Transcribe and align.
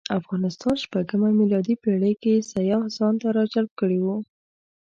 افغانستان 0.19 0.75
شپږمه 0.83 1.29
میلادي 1.39 1.75
پېړۍ 1.83 2.13
کې 2.23 2.45
سیاح 2.51 2.83
ځانته 2.97 3.27
راجلب 3.37 3.69
کړی 3.79 3.99
و. 4.01 4.07